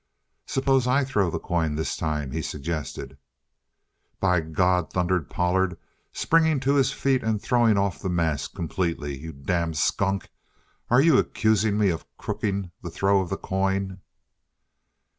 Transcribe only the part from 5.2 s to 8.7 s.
Pollard, springing to his feet and throwing off the mask